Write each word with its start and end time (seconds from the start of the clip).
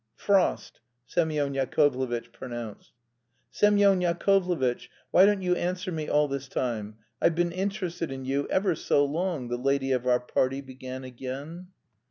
"Frost," 0.15 0.79
Semyon 1.05 1.53
Yakovlevitch 1.53 2.31
pronounced. 2.31 2.91
"Semyon 3.51 3.99
Yakovlevitch, 4.01 4.89
why 5.11 5.27
don't 5.27 5.43
you 5.43 5.55
answer 5.55 5.91
me 5.91 6.09
all 6.09 6.27
this 6.27 6.47
time? 6.47 6.95
I've 7.21 7.35
been 7.35 7.51
interested 7.51 8.11
in 8.11 8.25
you 8.25 8.47
ever 8.49 8.73
so 8.73 9.05
long," 9.05 9.49
the 9.49 9.57
lady 9.57 9.91
of 9.91 10.07
our 10.07 10.19
party 10.19 10.59
began 10.59 11.03
again. 11.03 11.67